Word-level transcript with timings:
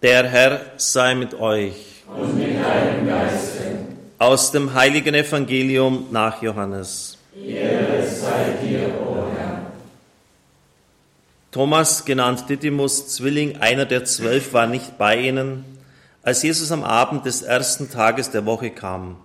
Der 0.00 0.28
Herr 0.28 0.60
sei 0.76 1.16
mit 1.16 1.34
euch. 1.34 2.04
Und 2.06 2.38
mit 2.38 2.54
deinem 2.54 3.08
Geiste. 3.08 3.78
Aus 4.18 4.52
dem 4.52 4.72
heiligen 4.72 5.12
Evangelium 5.12 6.06
nach 6.12 6.40
Johannes. 6.40 7.18
Ehre 7.34 8.06
sei 8.06 8.52
dir, 8.62 8.94
o 9.04 9.26
Herr. 9.36 9.72
Thomas, 11.50 12.04
genannt 12.04 12.44
Didymus, 12.48 13.08
Zwilling 13.08 13.56
einer 13.60 13.86
der 13.86 14.04
zwölf, 14.04 14.52
war 14.52 14.68
nicht 14.68 14.98
bei 14.98 15.16
ihnen, 15.16 15.64
als 16.22 16.44
Jesus 16.44 16.70
am 16.70 16.84
Abend 16.84 17.26
des 17.26 17.42
ersten 17.42 17.90
Tages 17.90 18.30
der 18.30 18.46
Woche 18.46 18.70
kam. 18.70 19.16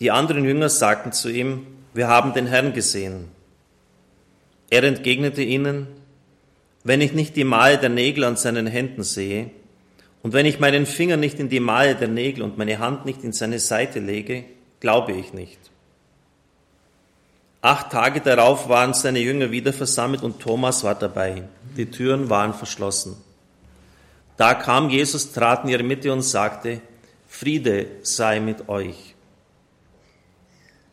Die 0.00 0.10
anderen 0.10 0.46
Jünger 0.46 0.70
sagten 0.70 1.12
zu 1.12 1.28
ihm, 1.28 1.66
wir 1.92 2.08
haben 2.08 2.32
den 2.32 2.46
Herrn 2.46 2.72
gesehen. 2.72 3.28
Er 4.70 4.84
entgegnete 4.84 5.42
ihnen, 5.42 5.86
wenn 6.88 7.02
ich 7.02 7.12
nicht 7.12 7.36
die 7.36 7.44
Male 7.44 7.76
der 7.76 7.90
Nägel 7.90 8.24
an 8.24 8.36
seinen 8.36 8.66
Händen 8.66 9.02
sehe 9.02 9.50
und 10.22 10.32
wenn 10.32 10.46
ich 10.46 10.58
meinen 10.58 10.86
Finger 10.86 11.18
nicht 11.18 11.38
in 11.38 11.50
die 11.50 11.60
Male 11.60 11.94
der 11.94 12.08
Nägel 12.08 12.42
und 12.42 12.56
meine 12.56 12.78
Hand 12.78 13.04
nicht 13.04 13.22
in 13.24 13.34
seine 13.34 13.58
Seite 13.58 14.00
lege, 14.00 14.44
glaube 14.80 15.12
ich 15.12 15.34
nicht. 15.34 15.58
Acht 17.60 17.92
Tage 17.92 18.22
darauf 18.22 18.70
waren 18.70 18.94
seine 18.94 19.18
Jünger 19.18 19.50
wieder 19.50 19.74
versammelt 19.74 20.22
und 20.22 20.40
Thomas 20.40 20.82
war 20.82 20.94
dabei. 20.94 21.42
Die 21.76 21.90
Türen 21.90 22.30
waren 22.30 22.54
verschlossen. 22.54 23.18
Da 24.38 24.54
kam 24.54 24.88
Jesus, 24.88 25.32
trat 25.32 25.64
in 25.64 25.70
ihre 25.70 25.82
Mitte 25.82 26.10
und 26.10 26.22
sagte, 26.22 26.80
Friede 27.26 27.86
sei 28.00 28.40
mit 28.40 28.66
euch. 28.70 29.14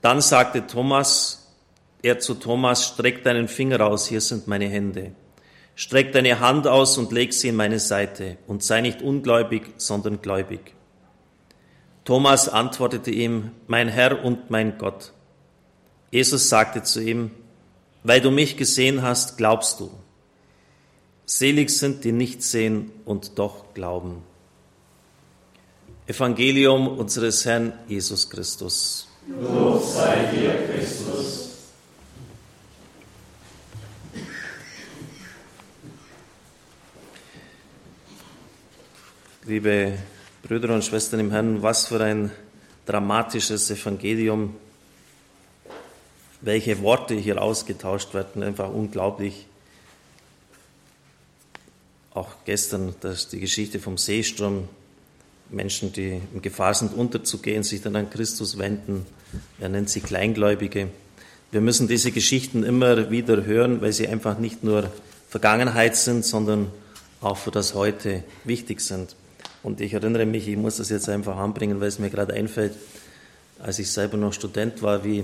Dann 0.02 0.20
sagte 0.20 0.68
Thomas, 0.68 1.54
er 2.02 2.20
zu 2.20 2.34
Thomas, 2.34 2.86
streck 2.86 3.24
deinen 3.24 3.48
Finger 3.48 3.80
aus, 3.80 4.08
hier 4.08 4.20
sind 4.20 4.46
meine 4.46 4.68
Hände. 4.68 5.14
Streck 5.76 6.14
deine 6.14 6.40
Hand 6.40 6.68
aus 6.68 6.98
und 6.98 7.12
leg 7.12 7.34
sie 7.34 7.50
in 7.50 7.56
meine 7.56 7.80
Seite 7.80 8.38
und 8.48 8.64
sei 8.64 8.82
nicht 8.82 9.02
ungläubig, 9.02 9.74
sondern 9.78 10.22
gläubig. 10.22 10.74
Thomas 12.06 12.48
antwortete 12.48 13.12
ihm, 13.12 13.52
mein 13.68 13.90
Herr 13.90 14.24
und 14.24 14.50
mein 14.50 14.78
Gott. 14.78 15.12
Jesus 16.12 16.50
sagte 16.50 16.84
zu 16.84 17.02
ihm, 17.02 17.32
weil 18.04 18.22
du 18.22 18.32
mich 18.32 18.56
gesehen 18.56 19.02
hast, 19.02 19.38
glaubst 19.38 19.80
du. 19.80 19.92
Selig 21.26 21.72
sind 21.72 22.04
die 22.04 22.12
nicht 22.12 22.44
sehen 22.44 22.92
und 23.04 23.40
doch 23.40 23.74
glauben. 23.74 24.22
Evangelium 26.08 26.88
unseres 26.88 27.46
Herrn 27.46 27.74
Jesus 27.88 28.30
Christus. 28.30 29.08
Lob 29.28 29.84
sei 29.84 30.30
dir, 30.32 30.54
Christus. 30.68 31.05
Liebe 39.56 39.98
Brüder 40.44 40.74
und 40.74 40.84
Schwestern 40.84 41.22
im 41.22 41.32
Herrn, 41.32 41.62
was 41.62 41.88
für 41.88 42.04
ein 42.04 42.30
dramatisches 42.86 43.72
Evangelium, 43.72 44.54
welche 46.42 46.82
Worte 46.82 47.14
hier 47.16 47.42
ausgetauscht 47.42 48.14
werden, 48.14 48.44
einfach 48.44 48.70
unglaublich. 48.70 49.46
Auch 52.14 52.28
gestern 52.44 52.96
das, 53.00 53.30
die 53.30 53.40
Geschichte 53.40 53.80
vom 53.80 53.98
Seestrom, 53.98 54.68
Menschen, 55.50 55.94
die 55.94 56.20
in 56.34 56.42
Gefahr 56.42 56.74
sind, 56.74 56.94
unterzugehen, 56.94 57.64
sich 57.64 57.82
dann 57.82 57.96
an 57.96 58.10
Christus 58.10 58.58
wenden. 58.58 59.06
Er 59.62 59.70
nennt 59.70 59.90
sie 59.90 60.02
Kleingläubige. 60.02 60.90
Wir 61.52 61.62
müssen 61.62 61.88
diese 61.88 62.12
Geschichten 62.12 62.64
immer 62.64 63.10
wieder 63.10 63.46
hören, 63.46 63.80
weil 63.80 63.94
sie 63.94 64.10
einfach 64.10 64.38
nicht 64.38 64.66
nur 64.66 64.92
Vergangenheit 65.30 65.96
sind, 65.96 66.26
sondern 66.26 66.74
auch 67.22 67.38
für 67.38 67.52
das 67.52 67.74
Heute 67.74 68.26
wichtig 68.44 68.82
sind. 68.82 69.16
Und 69.66 69.82
ich 69.82 69.96
erinnere 69.96 70.28
mich, 70.28 70.48
ich 70.48 70.58
muss 70.58 70.78
das 70.78 70.92
jetzt 70.92 71.10
einfach 71.10 71.38
anbringen, 71.38 71.82
weil 71.82 71.88
es 71.88 71.98
mir 71.98 72.12
gerade 72.12 72.36
einfällt, 72.36 72.74
als 73.58 73.80
ich 73.80 73.90
selber 73.90 74.16
noch 74.16 74.32
Student 74.32 74.84
war, 74.84 75.04
wie 75.04 75.24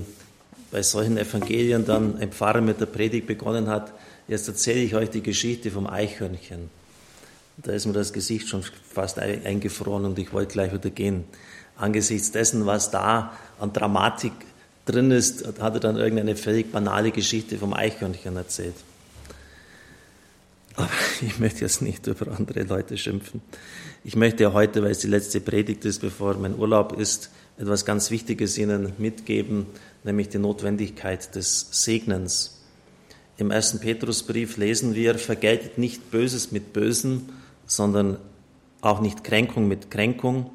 bei 0.72 0.82
solchen 0.82 1.16
Evangelien 1.16 1.84
dann 1.84 2.18
ein 2.18 2.32
Pfarrer 2.32 2.60
mit 2.60 2.80
der 2.80 2.86
Predigt 2.86 3.28
begonnen 3.28 3.68
hat. 3.68 3.92
Jetzt 4.26 4.48
erzähle 4.48 4.80
ich 4.80 4.96
euch 4.96 5.10
die 5.10 5.22
Geschichte 5.22 5.70
vom 5.70 5.86
Eichhörnchen. 5.86 6.70
Da 7.58 7.70
ist 7.70 7.86
mir 7.86 7.92
das 7.92 8.12
Gesicht 8.12 8.48
schon 8.48 8.64
fast 8.92 9.20
eingefroren 9.20 10.06
und 10.06 10.18
ich 10.18 10.32
wollte 10.32 10.54
gleich 10.54 10.72
wieder 10.72 10.90
gehen. 10.90 11.22
Angesichts 11.76 12.32
dessen, 12.32 12.66
was 12.66 12.90
da 12.90 13.34
an 13.60 13.72
Dramatik 13.72 14.32
drin 14.86 15.12
ist, 15.12 15.46
hat 15.60 15.74
er 15.74 15.80
dann 15.80 15.96
irgendeine 15.96 16.34
völlig 16.34 16.72
banale 16.72 17.12
Geschichte 17.12 17.58
vom 17.58 17.72
Eichhörnchen 17.74 18.34
erzählt. 18.34 18.74
Aber 20.76 20.88
ich 21.20 21.38
möchte 21.38 21.60
jetzt 21.60 21.82
nicht 21.82 22.06
über 22.06 22.32
andere 22.32 22.62
Leute 22.62 22.96
schimpfen. 22.96 23.40
Ich 24.04 24.16
möchte 24.16 24.52
heute, 24.52 24.82
weil 24.82 24.90
es 24.90 24.98
die 24.98 25.08
letzte 25.08 25.40
Predigt 25.40 25.84
ist, 25.84 26.00
bevor 26.00 26.34
mein 26.34 26.58
Urlaub 26.58 26.98
ist, 26.98 27.30
etwas 27.58 27.84
ganz 27.84 28.10
Wichtiges 28.10 28.58
Ihnen 28.58 28.92
mitgeben, 28.98 29.66
nämlich 30.04 30.28
die 30.28 30.38
Notwendigkeit 30.38 31.34
des 31.34 31.68
Segnens. 31.70 32.62
Im 33.36 33.50
ersten 33.50 33.80
Petrusbrief 33.80 34.56
lesen 34.56 34.94
wir, 34.94 35.18
vergeltet 35.18 35.78
nicht 35.78 36.10
Böses 36.10 36.52
mit 36.52 36.72
Bösen, 36.72 37.28
sondern 37.66 38.18
auch 38.80 39.00
nicht 39.00 39.24
Kränkung 39.24 39.68
mit 39.68 39.90
Kränkung, 39.90 40.50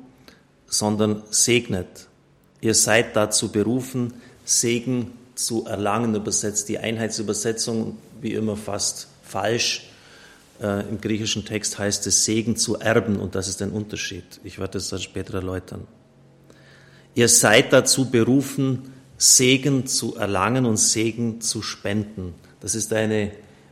sondern 0.68 1.24
segnet. 1.30 2.08
Ihr 2.62 2.74
seid 2.74 3.16
dazu 3.16 3.52
berufen, 3.52 4.14
Segen 4.44 5.12
zu 5.36 5.66
erlangen, 5.66 6.16
übersetzt 6.16 6.70
die 6.70 6.80
Einheitsübersetzung, 6.80 7.98
wie 8.22 8.34
immer 8.34 8.58
fast 8.58 9.08
falsch. 9.24 9.90
Äh, 10.62 10.90
Im 10.90 11.00
griechischen 11.00 11.46
Text 11.46 11.78
heißt 11.78 12.08
es 12.08 12.26
Segen 12.26 12.56
zu 12.56 12.80
erben 12.80 13.18
und 13.18 13.36
das 13.36 13.48
ist 13.48 13.62
ein 13.62 13.72
Unterschied. 13.72 14.40
Ich 14.44 14.60
werde 14.60 14.74
das 14.74 14.90
dann 14.90 15.00
später 15.00 15.36
erläutern. 15.36 15.88
Ihr 17.14 17.30
seid 17.30 17.74
dazu 17.74 18.10
berufen, 18.10 18.94
Segen 19.18 19.88
zu 19.88 20.16
erlangen 20.16 20.66
und 20.66 20.78
Segen 20.78 21.42
zu 21.42 21.62
spenden. 21.62 22.36
Das 22.60 22.76
ist 22.76 22.94
eine 22.94 23.32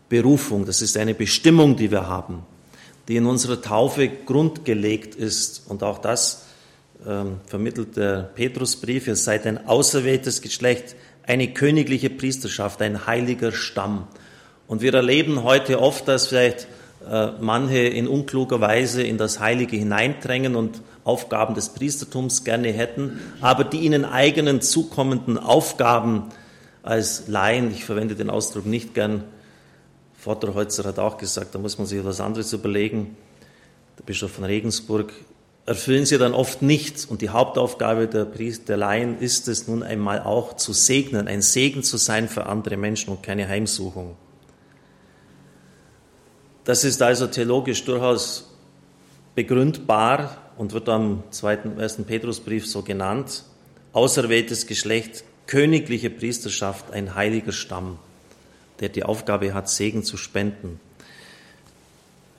Berufung, 0.09 0.65
das 0.65 0.81
ist 0.81 0.97
eine 0.97 1.13
Bestimmung, 1.13 1.75
die 1.75 1.91
wir 1.91 2.07
haben, 2.07 2.43
die 3.07 3.15
in 3.15 3.25
unserer 3.25 3.61
Taufe 3.61 4.07
grundgelegt 4.07 5.15
ist. 5.15 5.63
Und 5.67 5.83
auch 5.83 5.99
das 5.99 6.45
ähm, 7.05 7.37
vermittelt 7.45 7.97
der 7.97 8.23
Petrusbrief. 8.33 9.07
Ihr 9.07 9.15
seid 9.15 9.45
ein 9.45 9.67
auserwähltes 9.67 10.41
Geschlecht, 10.41 10.95
eine 11.23 11.53
königliche 11.53 12.09
Priesterschaft, 12.09 12.81
ein 12.81 13.07
heiliger 13.07 13.51
Stamm. 13.51 14.07
Und 14.67 14.81
wir 14.81 14.93
erleben 14.93 15.43
heute 15.43 15.79
oft, 15.79 16.07
dass 16.07 16.27
vielleicht 16.27 16.67
manche 17.39 17.79
in 17.79 18.07
unkluger 18.07 18.61
Weise 18.61 19.03
in 19.03 19.17
das 19.17 19.39
Heilige 19.39 19.77
hineindrängen 19.77 20.55
und 20.55 20.81
Aufgaben 21.03 21.53
des 21.53 21.69
Priestertums 21.69 22.43
gerne 22.43 22.71
hätten, 22.71 23.19
aber 23.41 23.63
die 23.63 23.79
ihnen 23.79 24.05
eigenen 24.05 24.61
zukommenden 24.61 25.37
Aufgaben 25.37 26.23
als 26.81 27.27
Laien, 27.27 27.71
ich 27.71 27.85
verwende 27.85 28.15
den 28.15 28.29
Ausdruck 28.29 28.65
nicht 28.65 28.93
gern, 28.93 29.23
Vorderholzer 30.17 30.83
hat 30.85 30.97
auch 30.97 31.17
gesagt, 31.17 31.53
da 31.53 31.59
muss 31.59 31.77
man 31.77 31.85
sich 31.85 31.99
etwas 31.99 32.19
anderes 32.19 32.51
überlegen, 32.51 33.15
der 33.99 34.03
Bischof 34.03 34.31
von 34.31 34.43
Regensburg, 34.43 35.13
erfüllen 35.65 36.05
sie 36.05 36.17
dann 36.17 36.33
oft 36.33 36.61
nicht. 36.61 37.07
Und 37.09 37.21
die 37.21 37.29
Hauptaufgabe 37.29 38.07
der, 38.07 38.25
Priester, 38.25 38.65
der 38.65 38.77
Laien 38.77 39.19
ist 39.19 39.47
es 39.47 39.67
nun 39.67 39.83
einmal 39.83 40.21
auch 40.21 40.55
zu 40.55 40.73
segnen, 40.73 41.27
ein 41.27 41.41
Segen 41.41 41.83
zu 41.83 41.97
sein 41.97 42.27
für 42.27 42.45
andere 42.45 42.77
Menschen 42.77 43.11
und 43.11 43.23
keine 43.23 43.47
Heimsuchung. 43.47 44.15
Das 46.65 46.83
ist 46.83 46.99
also 47.03 47.27
theologisch 47.27 47.85
durchaus 47.85 48.49
begründbar 49.35 50.35
und 50.57 50.73
wird 50.73 50.89
am 50.89 51.23
zweiten, 51.29 51.79
ersten 51.79 52.05
Petrusbrief 52.05 52.65
so 52.65 52.81
genannt. 52.81 53.43
Auserwähltes 53.93 54.65
Geschlecht, 54.65 55.23
königliche 55.45 56.09
Priesterschaft, 56.09 56.91
ein 56.91 57.13
heiliger 57.13 57.51
Stamm, 57.51 57.99
der 58.79 58.89
die 58.89 59.03
Aufgabe 59.03 59.53
hat, 59.53 59.69
Segen 59.69 60.03
zu 60.03 60.17
spenden. 60.17 60.79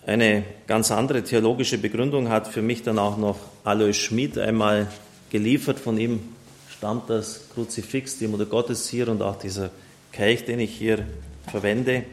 Eine 0.05 0.43
ganz 0.67 0.91
andere 0.91 1.23
theologische 1.23 1.79
Begründung 1.79 2.29
hat 2.29 2.49
für 2.49 2.63
mich 2.63 2.83
dann 2.83 2.99
auch 2.99 3.17
noch 3.17 3.39
Alois 3.63 3.93
Schmid 3.93 4.39
einmal 4.39 4.89
geliefert. 5.31 5.79
Von 5.79 5.99
ihm 5.99 6.21
stammt 6.77 7.11
das 7.11 7.43
Kruzifix, 7.55 8.19
die 8.19 8.27
Mutter 8.27 8.47
Gottes 8.47 8.89
hier 8.89 9.07
und 9.07 9.23
auch 9.23 9.39
dieser 9.39 9.71
Kelch, 10.11 10.45
den 10.45 10.59
ich 10.59 10.75
hier 10.75 11.07
verwende. 11.49 12.05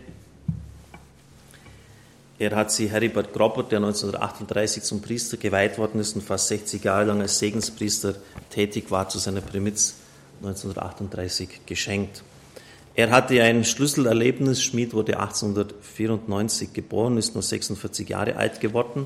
Er 2.40 2.56
hat 2.56 2.72
sie 2.72 2.90
Heribert 2.90 3.32
Groppert, 3.32 3.72
der 3.72 3.78
1938 3.78 4.84
zum 4.84 5.02
Priester 5.02 5.38
geweiht 5.38 5.78
worden 5.78 6.02
ist 6.02 6.16
und 6.16 6.24
fast 6.24 6.48
60 6.48 6.84
Jahre 6.84 7.06
lang 7.06 7.22
als 7.22 7.38
Segenspriester 7.40 8.16
tätig 8.50 8.90
war, 8.90 9.08
zu 9.08 9.20
seiner 9.20 9.42
Primiz 9.42 9.96
1938 10.42 11.62
geschenkt. 11.66 12.24
Er 12.96 13.12
hatte 13.12 13.42
ein 13.42 13.64
Schlüsselerlebnis. 13.64 14.64
Schmid 14.64 14.94
wurde 14.94 15.20
1894 15.20 16.74
geboren, 16.74 17.18
ist 17.18 17.34
nur 17.34 17.44
46 17.44 18.10
Jahre 18.10 18.36
alt 18.36 18.60
geworden, 18.60 19.06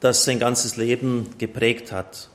das 0.00 0.24
sein 0.24 0.38
ganzes 0.38 0.76
Leben 0.76 1.30
geprägt 1.38 1.92
hat. 1.92 2.28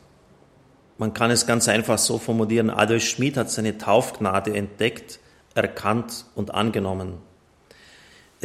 Man 0.97 1.13
kann 1.13 1.31
es 1.31 1.45
ganz 1.45 1.67
einfach 1.67 1.97
so 1.97 2.19
formulieren. 2.19 2.69
Adolf 2.69 3.03
Schmid 3.03 3.37
hat 3.37 3.51
seine 3.51 3.77
Taufgnade 3.77 4.55
entdeckt, 4.55 5.19
erkannt 5.53 6.25
und 6.35 6.53
angenommen. 6.53 7.17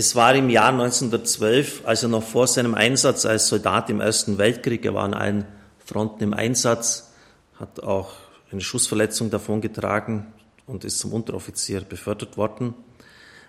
Es 0.00 0.16
war 0.16 0.34
im 0.34 0.48
Jahr 0.48 0.70
1912, 0.70 1.82
also 1.84 2.08
noch 2.08 2.22
vor 2.22 2.46
seinem 2.46 2.74
Einsatz 2.74 3.26
als 3.26 3.48
Soldat 3.48 3.90
im 3.90 4.00
Ersten 4.00 4.38
Weltkrieg. 4.38 4.86
Er 4.86 4.94
war 4.94 5.04
an 5.04 5.12
allen 5.12 5.44
Fronten 5.78 6.22
im 6.22 6.32
Einsatz, 6.32 7.12
hat 7.56 7.80
auch 7.82 8.12
eine 8.50 8.62
Schussverletzung 8.62 9.28
davongetragen 9.28 10.32
und 10.66 10.86
ist 10.86 11.00
zum 11.00 11.12
Unteroffizier 11.12 11.82
befördert 11.82 12.38
worden, 12.38 12.72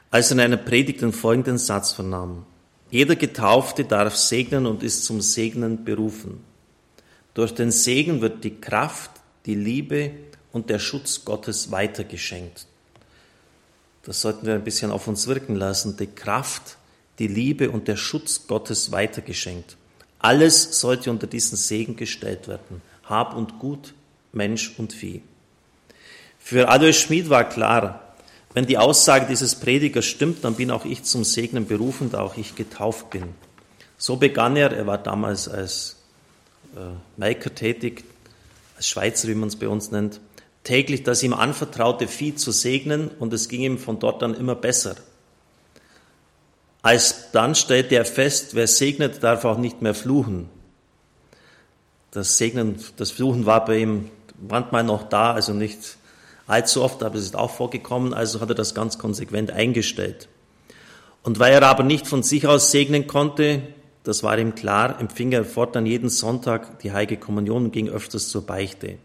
als 0.09 0.30
er 0.30 0.33
in 0.33 0.39
einer 0.42 0.57
Predigt 0.57 1.00
den 1.00 1.13
folgenden 1.13 1.57
Satz 1.57 1.94
vernahm. 1.94 2.45
Jeder 2.89 3.15
Getaufte 3.15 3.86
darf 3.86 4.18
segnen 4.18 4.65
und 4.65 4.83
ist 4.83 5.06
zum 5.06 5.21
Segnen 5.21 5.86
berufen. 5.86 6.44
Durch 7.33 7.56
den 7.56 7.71
Segen 7.71 8.19
wird 8.19 8.44
die 8.44 8.59
Kraft, 8.59 9.12
die 9.45 9.56
Liebe 9.56 10.12
und 10.51 10.69
der 10.69 10.80
Schutz 10.80 11.24
Gottes 11.24 11.71
weitergeschenkt. 11.71 12.68
Das 14.03 14.21
sollten 14.21 14.48
wir 14.48 14.56
ein 14.56 14.63
bisschen 14.63 14.92
auf 14.92 15.07
uns 15.07 15.27
wirken 15.27 15.56
lassen. 15.56 15.98
Die 15.98 16.07
Kraft, 16.07 16.77
die 17.19 17.27
Liebe 17.27 17.69
und 17.69 17.88
der 17.88 17.98
Schutz 17.98 18.48
Gottes 18.48 18.92
weitergeschenkt. 18.92 19.77
Alles 20.19 20.80
sollte 20.80 21.12
unter 21.12 21.27
diesen 21.27 21.57
Segen 21.57 21.95
gestellt 21.95 22.48
werden. 22.48 22.81
Hab 23.06 23.36
und 23.36 23.59
Gut, 23.59 23.94
Mensch 24.33 24.74
und 24.77 24.94
Vieh. 24.94 25.21
Für 26.39 26.69
Adolf 26.69 26.98
Schmid 26.98 27.30
war 27.30 27.48
klar, 27.48 28.13
wenn 28.53 28.65
die 28.65 28.77
Aussage 28.77 29.27
dieses 29.27 29.56
Predigers 29.56 30.06
stimmt, 30.06 30.44
dann 30.44 30.56
bin 30.56 30.71
auch 30.71 30.83
ich 30.83 31.03
zum 31.03 31.24
Segnen 31.24 31.68
berufen, 31.68 32.12
da 32.12 32.21
auch 32.21 32.36
ich 32.36 32.56
getauft 32.56 33.09
bin. 33.12 33.30
So 33.98 34.18
begann 34.18 34.57
er, 34.57 34.71
er 34.71 34.88
war 34.88 34.98
damals 34.98 35.48
als 35.48 35.98
äh, 36.75 36.80
Melker 37.18 37.53
tätig, 37.53 38.03
als 38.75 38.88
Schweizer, 38.88 39.27
wie 39.27 39.36
man 39.36 39.48
es 39.48 39.56
bei 39.56 39.68
uns 39.68 39.92
nennt, 39.92 40.19
täglich 40.63 41.04
das 41.04 41.24
ihm 41.24 41.34
anvertraute 41.34 42.08
Vieh 42.08 42.36
zu 42.36 42.52
segnen 42.52 43.10
und 43.19 43.34
es 43.34 43.50
ging 43.50 43.62
ihm 43.62 43.78
von 43.78 44.00
dort 44.00 44.22
an 44.24 44.34
immer 44.34 44.56
besser. 44.56 44.96
Als 46.81 47.31
dann 47.31 47.56
stellte 47.56 47.96
er 47.96 48.06
fest, 48.06 48.56
wer 48.56 48.68
segnet, 48.68 49.24
darf 49.24 49.46
auch 49.46 49.58
nicht 49.58 49.81
mehr 49.81 49.94
fluchen. 49.94 50.50
Das 52.10 52.38
Segnen, 52.38 52.84
das 52.98 53.12
Fluchen 53.12 53.46
war 53.46 53.63
bei 53.66 53.80
ihm 53.80 54.10
manchmal 54.50 54.84
noch 54.84 55.08
da, 55.08 55.34
also 55.34 55.54
nicht 55.54 55.98
allzu 56.48 56.84
oft, 56.84 57.04
aber 57.04 57.16
es 57.16 57.24
ist 57.24 57.36
auch 57.36 57.52
vorgekommen, 57.52 58.13
also 58.13 58.42
hat 58.42 58.50
er 58.50 58.56
das 58.56 58.75
ganz 58.75 58.98
konsequent 58.98 59.52
eingestellt. 59.52 60.28
Und 61.24 61.40
weil 61.40 61.54
er 61.54 61.68
aber 61.68 61.84
nicht 61.84 62.08
von 62.08 62.24
sich 62.24 62.48
aus 62.48 62.72
segnen 62.72 63.08
konnte, 63.08 63.62
das 64.04 64.24
war 64.24 64.38
ihm 64.38 64.56
klar, 64.56 65.00
empfing 65.00 65.31
er 65.31 65.46
fortan 65.46 65.86
jeden 65.86 66.10
Sonntag 66.10 66.80
die 66.80 66.92
Heilige 66.92 67.18
Kommunion 67.18 67.66
und 67.66 67.72
ging 67.72 67.88
öfters 67.88 68.30
zur 68.30 68.46
Beichte. 68.46 68.98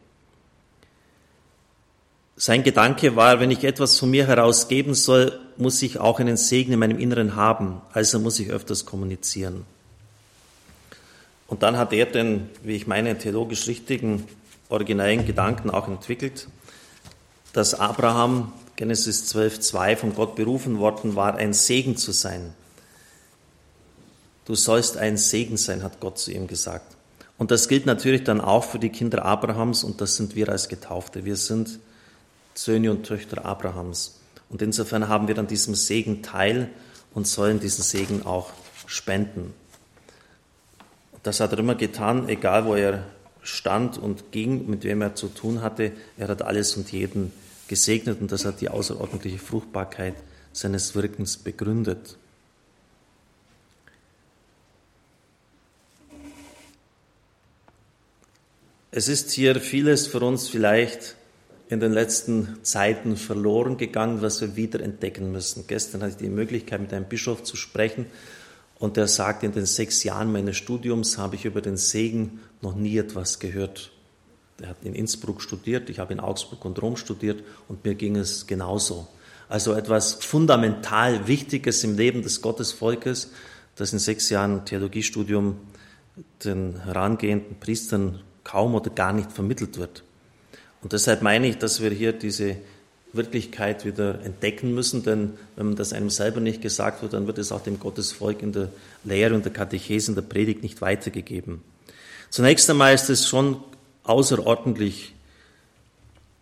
Sein 2.39 2.63
Gedanke 2.63 3.17
war, 3.17 3.41
wenn 3.41 3.51
ich 3.51 3.65
etwas 3.65 3.99
von 3.99 4.11
mir 4.11 4.27
herausgeben 4.27 4.95
soll, 4.95 5.41
muss 5.57 5.81
ich 5.81 5.99
auch 5.99 6.21
einen 6.21 6.37
Segen 6.37 6.73
in 6.73 6.79
meinem 6.79 6.99
Inneren 6.99 7.35
haben, 7.35 7.81
also 7.95 8.19
muss 8.19 8.39
ich 8.39 8.51
öfters 8.51 8.85
kommunizieren. 8.85 9.65
Und 11.47 11.63
dann 11.63 11.79
hat 11.79 11.95
er 11.95 12.05
den, 12.05 12.51
wie 12.63 12.77
ich 12.77 12.87
meine, 12.87 13.17
theologisch 13.17 13.67
richtigen, 13.69 14.27
originellen 14.69 15.27
Gedanken 15.27 15.71
auch 15.71 15.89
entwickelt, 15.89 16.49
dass 17.55 17.73
Abraham, 17.73 18.53
Genesis 18.75 19.35
12,2, 19.35 19.97
von 19.97 20.15
Gott 20.15 20.37
berufen 20.37 20.79
worden 20.79 21.17
war, 21.17 21.37
ein 21.37 21.55
Segen 21.55 21.97
zu 21.97 22.13
sein. 22.13 22.53
Du 24.45 24.55
sollst 24.55 24.99
ein 24.99 25.17
Segen 25.17 25.57
sein, 25.57 25.83
hat 25.83 26.01
Gott 26.01 26.19
zu 26.19 26.33
ihm 26.33 26.49
gesagt. 26.49 26.97
Und 27.39 27.51
das 27.51 27.69
gilt 27.69 27.87
natürlich 27.87 28.25
dann 28.25 28.43
auch 28.43 28.65
für 28.65 28.79
die 28.79 28.91
Kinder 28.91 29.25
Abrahams 29.25 29.85
und 29.85 30.03
das 30.03 30.17
sind 30.17 30.37
wir 30.37 30.51
als 30.51 30.69
Getaufte. 30.69 31.25
Wir 31.25 31.37
sind 31.37 31.79
Söhne 32.57 32.91
und 32.91 33.05
Töchter 33.05 33.45
Abrahams. 33.45 34.21
Und 34.49 34.63
insofern 34.63 35.09
haben 35.09 35.29
wir 35.29 35.39
an 35.39 35.47
diesem 35.47 35.75
Segen 35.75 36.23
teil 36.23 36.71
und 37.15 37.27
sollen 37.27 37.61
diesen 37.61 37.83
Segen 37.83 38.25
auch 38.25 38.51
spenden. 38.87 39.53
Das 41.23 41.41
hat 41.41 41.53
er 41.53 41.59
immer 41.59 41.75
getan, 41.75 42.29
egal 42.29 42.67
wo 42.67 42.75
er 42.75 43.05
stand 43.43 43.99
und 43.99 44.33
ging, 44.33 44.69
mit 44.69 44.85
wem 44.85 45.03
er 45.03 45.15
zu 45.15 45.29
tun 45.29 45.63
hatte. 45.63 45.93
Er 46.17 46.29
hat 46.29 46.43
alles 46.43 46.77
und 46.77 46.93
jeden 46.93 47.33
gesegnet 47.69 48.21
und 48.21 48.31
das 48.31 48.45
hat 48.45 48.61
die 48.61 48.69
außerordentliche 48.69 49.39
Fruchtbarkeit 49.39 50.15
seines 50.53 50.95
Wirkens 50.95 51.37
begründet. 51.37 52.17
Es 58.91 59.09
ist 59.09 59.33
hier 59.33 59.61
vieles 59.61 60.07
für 60.07 60.21
uns 60.21 60.49
vielleicht 60.49 61.17
in 61.69 61.81
den 61.81 61.93
letzten 61.93 62.59
Zeiten 62.63 63.17
verloren 63.17 63.77
gegangen, 63.77 64.23
was 64.23 64.41
wir 64.41 64.57
wieder 64.57 64.81
entdecken 64.81 65.33
müssen. 65.33 65.65
Gestern 65.67 66.03
hatte 66.03 66.13
ich 66.13 66.17
die 66.19 66.29
Möglichkeit, 66.29 66.81
mit 66.81 66.93
einem 66.93 67.07
Bischof 67.07 67.43
zu 67.43 67.57
sprechen 67.57 68.07
und 68.79 68.97
der 68.97 69.09
sagte, 69.09 69.47
in 69.47 69.53
den 69.53 69.67
sechs 69.67 70.05
Jahren 70.05 70.31
meines 70.31 70.57
Studiums 70.57 71.19
habe 71.19 71.35
ich 71.35 71.45
über 71.45 71.61
den 71.61 71.77
Segen 71.77 72.41
noch 72.61 72.75
nie 72.75 72.99
etwas 72.99 73.39
gehört. 73.39 73.91
Er 74.61 74.69
hat 74.71 74.85
in 74.85 74.95
Innsbruck 74.95 75.43
studiert, 75.43 75.91
ich 75.91 75.99
habe 75.99 76.13
in 76.13 76.21
Augsburg 76.21 76.65
und 76.65 76.81
Rom 76.81 76.97
studiert 76.97 77.43
und 77.69 77.85
mir 77.85 77.95
ging 77.95 78.17
es 78.17 78.47
genauso. 78.47 79.09
Also 79.49 79.73
etwas 79.73 80.15
fundamental 80.15 81.27
Wichtiges 81.27 81.85
im 81.85 81.97
Leben 81.97 82.23
des 82.23 82.43
Gottesvolkes, 82.43 83.33
das 83.77 83.93
in 83.93 83.99
sechs 83.99 84.31
Jahren 84.31 84.65
Theologiestudium 84.65 85.57
den 86.45 86.81
herangehenden 86.83 87.61
Priestern 87.61 88.21
kaum 88.45 88.75
oder 88.75 88.91
gar 88.91 89.13
nicht 89.13 89.33
vermittelt 89.33 89.79
wird. 89.79 90.03
Und 90.87 90.93
deshalb 90.93 91.21
meine 91.21 91.49
ich, 91.49 91.59
dass 91.59 91.83
wir 91.83 91.91
hier 91.91 92.13
diese 92.13 92.55
Wirklichkeit 93.13 93.85
wieder 93.85 94.25
entdecken 94.25 94.73
müssen, 94.73 95.03
denn 95.03 95.33
wenn 95.57 95.75
das 95.75 95.93
einem 95.93 96.11
selber 96.11 96.39
nicht 96.39 96.63
gesagt 96.63 97.03
wird, 97.03 97.13
dann 97.13 97.27
wird 97.27 97.39
es 97.39 97.51
auch 97.51 97.61
dem 97.61 97.81
Gottesvolk 97.81 98.41
in 98.41 98.53
der 98.53 98.69
Lehre 99.03 99.35
und 99.35 99.45
der 99.45 99.53
Katechese, 99.53 100.13
in 100.13 100.15
der 100.15 100.23
Predigt 100.23 100.63
nicht 100.63 100.81
weitergegeben. 100.83 101.61
Zunächst 102.31 102.71
einmal 102.71 102.95
ist 102.95 103.11
es 103.11 103.27
schon 103.27 103.57
außerordentlich 104.05 105.13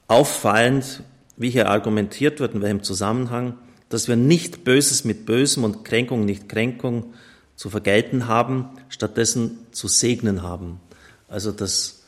auffallend, 0.08 1.00
wie 1.38 1.48
hier 1.48 1.70
argumentiert 1.70 2.38
wird, 2.38 2.52
in 2.52 2.60
welchem 2.60 2.82
Zusammenhang, 2.82 3.54
dass 3.88 4.08
wir 4.08 4.16
nicht 4.16 4.62
Böses 4.62 5.04
mit 5.04 5.24
Bösem 5.24 5.64
und 5.64 5.86
Kränkung 5.86 6.26
nicht 6.26 6.50
Kränkung 6.50 7.14
zu 7.56 7.70
vergelten 7.70 8.28
haben, 8.28 8.68
stattdessen 8.90 9.60
zu 9.72 9.88
segnen 9.88 10.42
haben. 10.42 10.80
Also 11.28 11.50
das 11.50 12.03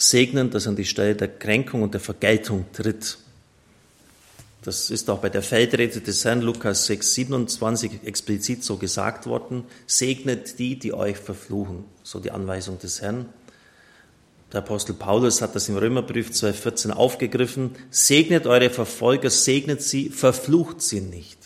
segnen, 0.00 0.50
das 0.50 0.66
an 0.66 0.76
die 0.76 0.86
Stelle 0.86 1.14
der 1.14 1.28
Kränkung 1.28 1.82
und 1.82 1.92
der 1.92 2.00
Vergeltung 2.00 2.64
tritt. 2.72 3.18
Das 4.62 4.90
ist 4.90 5.08
auch 5.10 5.18
bei 5.18 5.28
der 5.28 5.42
Feldrede 5.42 6.00
des 6.00 6.24
Herrn 6.24 6.40
Lukas 6.42 6.86
6, 6.86 7.14
27 7.14 8.04
explizit 8.04 8.64
so 8.64 8.76
gesagt 8.76 9.26
worden. 9.26 9.64
Segnet 9.86 10.58
die, 10.58 10.78
die 10.78 10.92
euch 10.92 11.16
verfluchen. 11.16 11.84
So 12.02 12.18
die 12.18 12.30
Anweisung 12.30 12.78
des 12.78 13.00
Herrn. 13.00 13.26
Der 14.52 14.60
Apostel 14.60 14.94
Paulus 14.94 15.42
hat 15.42 15.54
das 15.54 15.68
im 15.68 15.76
Römerbrief 15.76 16.30
12,14 16.30 16.90
aufgegriffen. 16.90 17.76
Segnet 17.90 18.46
eure 18.46 18.70
Verfolger, 18.70 19.30
segnet 19.30 19.82
sie, 19.82 20.08
verflucht 20.08 20.82
sie 20.82 21.00
nicht. 21.00 21.38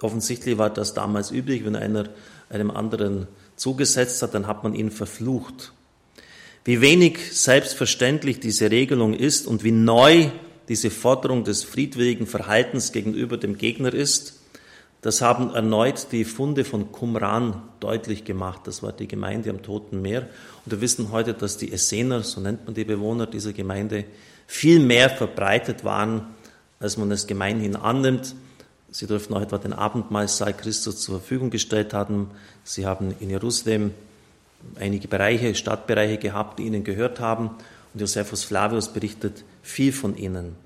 Offensichtlich 0.00 0.58
war 0.58 0.70
das 0.70 0.92
damals 0.92 1.30
üblich, 1.30 1.64
wenn 1.64 1.76
einer 1.76 2.08
einem 2.50 2.70
anderen 2.70 3.26
zugesetzt 3.56 4.22
hat, 4.22 4.34
dann 4.34 4.46
hat 4.46 4.64
man 4.64 4.74
ihn 4.74 4.90
verflucht. 4.90 5.72
Wie 6.64 6.80
wenig 6.80 7.18
selbstverständlich 7.32 8.40
diese 8.40 8.70
Regelung 8.70 9.12
ist 9.12 9.46
und 9.46 9.64
wie 9.64 9.70
neu 9.70 10.30
diese 10.68 10.90
Forderung 10.90 11.44
des 11.44 11.62
friedwilligen 11.62 12.26
Verhaltens 12.26 12.92
gegenüber 12.92 13.36
dem 13.36 13.58
Gegner 13.58 13.92
ist, 13.92 14.40
das 15.02 15.20
haben 15.20 15.54
erneut 15.54 16.06
die 16.12 16.24
Funde 16.24 16.64
von 16.64 16.90
Qumran 16.90 17.62
deutlich 17.78 18.24
gemacht. 18.24 18.62
Das 18.64 18.82
war 18.82 18.90
die 18.90 19.06
Gemeinde 19.06 19.50
am 19.50 19.60
Toten 19.60 20.00
Meer. 20.00 20.22
Und 20.64 20.72
wir 20.72 20.80
wissen 20.80 21.12
heute, 21.12 21.34
dass 21.34 21.58
die 21.58 21.70
Essener, 21.70 22.22
so 22.22 22.40
nennt 22.40 22.64
man 22.64 22.74
die 22.74 22.84
Bewohner 22.84 23.26
dieser 23.26 23.52
Gemeinde, 23.52 24.06
viel 24.46 24.80
mehr 24.80 25.10
verbreitet 25.10 25.84
waren, 25.84 26.22
als 26.80 26.96
man 26.96 27.12
es 27.12 27.26
gemeinhin 27.26 27.76
annimmt. 27.76 28.34
Sie 28.90 29.06
dürften 29.06 29.34
auch 29.34 29.42
etwa 29.42 29.58
den 29.58 29.74
Abendmahlsaal 29.74 30.54
Christus 30.54 31.02
zur 31.02 31.18
Verfügung 31.18 31.50
gestellt 31.50 31.92
haben. 31.92 32.30
Sie 32.62 32.86
haben 32.86 33.14
in 33.20 33.28
Jerusalem 33.28 33.90
einige 34.78 35.08
Bereiche, 35.08 35.54
Stadtbereiche 35.54 36.18
gehabt, 36.18 36.58
die 36.58 36.64
ihnen 36.64 36.84
gehört 36.84 37.20
haben. 37.20 37.50
Und 37.92 38.00
Josephus 38.00 38.44
Flavius 38.44 38.92
berichtet 38.92 39.44
viel 39.62 39.92
von 39.92 40.16
ihnen. 40.16 40.56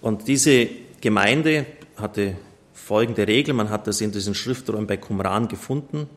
Und 0.00 0.28
diese 0.28 0.68
Gemeinde 1.00 1.66
hatte 1.96 2.36
folgende 2.72 3.26
Regel, 3.26 3.54
man 3.54 3.70
hat 3.70 3.86
das 3.86 4.00
in 4.00 4.12
diesen 4.12 4.34
Schriftrollen 4.34 4.86
bei 4.86 4.96
Qumran 4.96 5.48
gefunden. 5.48 6.08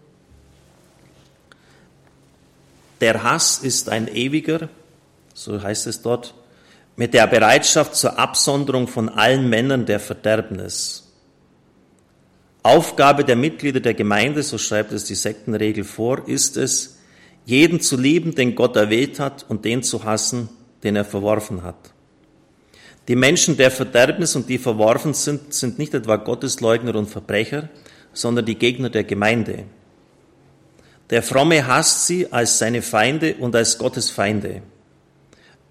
Der 3.00 3.24
Hass 3.24 3.60
ist 3.60 3.89
ein 3.89 4.07
ewiger, 4.07 4.69
so 5.34 5.62
heißt 5.62 5.88
es 5.88 6.01
dort, 6.01 6.34
mit 6.96 7.13
der 7.13 7.27
Bereitschaft 7.27 7.96
zur 7.96 8.17
Absonderung 8.17 8.88
von 8.88 9.07
allen 9.07 9.50
Männern 9.50 9.86
der 9.86 10.00
Verderbnis. 10.00 11.07
Aufgabe 12.68 13.24
der 13.24 13.38
Mitglieder 13.38 13.80
der 13.80 13.94
Gemeinde, 13.94 14.44
so 14.44 14.58
schreibt 14.58 14.92
es 14.92 15.06
die 15.06 15.16
Sektenregel 15.16 15.86
vor, 15.86 16.28
ist 16.28 16.58
es, 16.58 16.98
jeden 17.46 17.80
zu 17.80 17.96
lieben, 17.96 18.36
den 18.36 18.56
Gott 18.56 18.76
erwählt 18.76 19.22
hat, 19.22 19.46
und 19.48 19.64
den 19.64 19.84
zu 19.84 20.04
hassen, 20.04 20.50
den 20.84 20.98
er 20.98 21.06
verworfen 21.06 21.64
hat. 21.64 21.94
Die 23.08 23.16
Menschen 23.16 23.56
der 23.56 23.72
Verderbnis 23.72 24.36
und 24.36 24.50
die 24.50 24.58
verworfen 24.58 25.14
sind, 25.14 25.54
sind 25.54 25.80
nicht 25.80 25.94
etwa 25.94 26.18
Gottesleugner 26.18 26.94
und 26.96 27.10
Verbrecher, 27.10 27.70
sondern 28.12 28.46
die 28.46 28.58
Gegner 28.58 28.90
der 28.90 29.06
Gemeinde. 29.06 29.64
Der 31.10 31.24
Fromme 31.24 31.66
hasst 31.66 32.06
sie 32.06 32.34
als 32.34 32.60
seine 32.60 32.82
Feinde 32.82 33.36
und 33.36 33.56
als 33.56 33.78
Gottes 33.78 34.10
Feinde. 34.10 34.62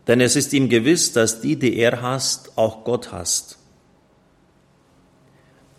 Denn 0.06 0.22
es 0.22 0.34
ist 0.34 0.54
ihm 0.54 0.70
gewiss, 0.70 1.12
dass 1.12 1.42
die, 1.42 1.56
die 1.56 1.76
er 1.76 2.00
hasst, 2.00 2.56
auch 2.56 2.84
Gott 2.84 3.12
hasst. 3.12 3.55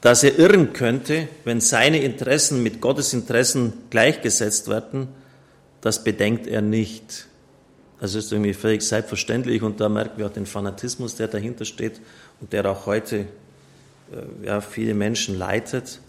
Dass 0.07 0.23
er 0.23 0.39
irren 0.39 0.71
könnte, 0.71 1.27
wenn 1.43 1.59
seine 1.59 2.01
Interessen 2.01 2.63
mit 2.63 2.79
Gottes 2.79 3.11
Interessen 3.11 3.73
gleichgesetzt 3.89 4.69
werden, 4.69 5.09
das 5.81 6.05
bedenkt 6.05 6.47
er 6.47 6.61
nicht. 6.61 7.27
Das 7.99 8.15
ist 8.15 8.31
irgendwie 8.31 8.53
völlig 8.53 8.83
selbstverständlich 8.83 9.63
und 9.63 9.81
da 9.81 9.89
merken 9.89 10.17
wir 10.17 10.27
auch 10.27 10.31
den 10.31 10.45
Fanatismus, 10.45 11.15
der 11.15 11.27
dahinter 11.27 11.65
steht 11.65 11.99
und 12.39 12.53
der 12.53 12.65
auch 12.71 12.85
heute 12.85 13.17
äh, 13.17 14.45
ja, 14.45 14.61
viele 14.61 14.93
Menschen 14.93 15.37
leitet. 15.37 15.99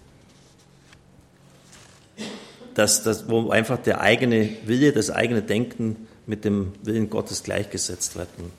Dass, 2.75 3.03
dass, 3.03 3.29
wo 3.29 3.51
einfach 3.51 3.79
der 3.79 4.01
eigene 4.01 4.49
Wille, 4.65 4.93
das 4.93 5.11
eigene 5.11 5.43
Denken 5.43 6.07
mit 6.25 6.45
dem 6.45 6.73
Willen 6.85 7.11
Gottes 7.11 7.43
gleichgesetzt 7.43 8.17
werden. 8.17 8.53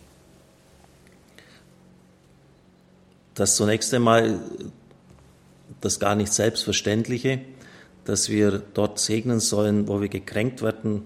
Das 3.36 3.56
zunächst 3.56 3.94
einmal 3.94 4.42
das 5.82 6.00
gar 6.00 6.16
nicht 6.16 6.34
Selbstverständliche, 6.34 7.42
dass 8.06 8.30
wir 8.30 8.62
dort 8.74 9.00
segnen 9.00 9.40
sollen, 9.40 9.88
wo 9.88 10.02
wir 10.02 10.10
gekränkt 10.10 10.62
werden, 10.62 11.04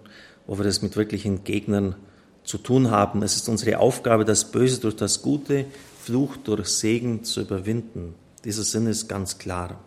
wo 0.47 0.57
wir 0.57 0.63
das 0.63 0.81
mit 0.81 0.95
wirklichen 0.95 1.43
Gegnern 1.43 1.95
zu 2.43 2.57
tun 2.57 2.91
haben. 2.91 3.23
Es 3.23 3.35
ist 3.35 3.49
unsere 3.49 3.79
Aufgabe, 3.79 4.25
das 4.25 4.51
Böse 4.51 4.79
durch 4.79 4.95
das 4.95 5.21
Gute, 5.21 5.65
Fluch 6.01 6.35
durch 6.37 6.67
Segen 6.67 7.23
zu 7.23 7.41
überwinden. 7.41 8.15
Dieser 8.43 8.63
Sinn 8.63 8.87
ist 8.87 9.07
ganz 9.07 9.37
klar. 9.37 9.79